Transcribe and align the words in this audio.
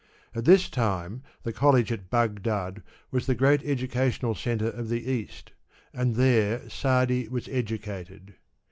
At 0.33 0.45
this 0.45 0.67
time 0.67 1.21
the 1.43 1.53
college 1.53 1.91
at 1.91 2.09
Baghdad 2.09 2.81
was 3.11 3.27
the 3.27 3.35
great 3.35 3.63
educational 3.63 4.33
centre 4.33 4.71
of 4.71 4.89
the 4.89 5.07
East, 5.11 5.51
and 5.93 6.15
there 6.15 6.57
Sa^di 6.61 7.29
was 7.29 7.47
educated. 7.47 8.33